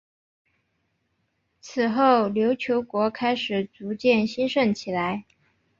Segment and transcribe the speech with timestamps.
[1.59, 5.25] 此后琉球国开始逐渐兴盛起来。